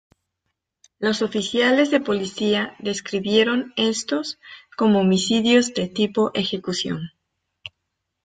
Los 0.97 1.21
oficiales 1.21 1.91
de 1.91 1.99
policía 1.99 2.73
describieron 2.79 3.71
estos 3.75 4.39
como 4.75 5.01
homicidios 5.01 5.75
de 5.75 5.87
tipo 5.89 6.31
ejecución. 6.33 7.11